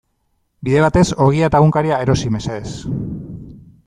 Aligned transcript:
Bide 0.67 0.79
batez 0.85 1.03
ogia 1.25 1.49
eta 1.49 1.61
egunkaria 1.63 1.99
erosi 2.07 2.31
mesedez. 2.37 2.65